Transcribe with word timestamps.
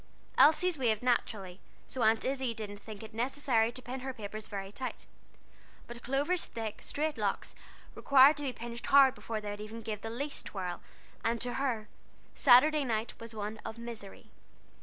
Elsie's 0.35 0.79
waved 0.79 1.03
naturally, 1.03 1.59
so 1.87 2.01
Aunt 2.01 2.25
Izzie 2.25 2.55
didn't 2.55 2.77
think 2.77 3.03
it 3.03 3.13
necessary 3.13 3.71
to 3.71 3.83
pin 3.83 3.99
her 3.99 4.15
papers 4.15 4.47
very 4.47 4.71
tight; 4.71 5.05
but 5.85 6.01
Clover's 6.01 6.45
thick, 6.45 6.81
straight 6.81 7.19
locks 7.19 7.53
required 7.93 8.37
to 8.37 8.43
be 8.43 8.51
pinched 8.51 8.87
hard 8.87 9.13
before 9.13 9.39
they 9.39 9.51
would 9.51 9.59
give 9.59 9.85
even 9.99 10.01
the 10.01 10.09
least 10.09 10.47
twirl, 10.47 10.81
and 11.23 11.39
to 11.41 11.53
her, 11.53 11.87
Saturday 12.33 12.83
night 12.83 13.13
was 13.19 13.35
one 13.35 13.59
of 13.63 13.77
misery. 13.77 14.31